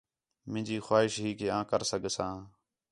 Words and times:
مینجی 0.51 0.77
خواہش 0.87 1.13
ہی 1.23 1.31
کہ 1.39 1.45
آں 1.57 1.63
کر 1.69 1.81
سڳساں 1.91 2.35